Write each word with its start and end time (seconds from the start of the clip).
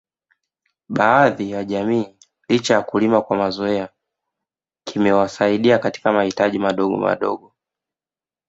Baadhi 0.89 1.51
ya 1.51 1.63
jamii 1.65 2.15
licha 2.49 2.73
ya 2.73 2.81
kulima 2.81 3.21
kwa 3.21 3.37
mazoea 3.37 3.89
kimewasaidia 4.83 5.79
katika 5.79 6.11
mahitaji 6.11 6.59
madogo 6.59 6.97
madogo 6.97 7.55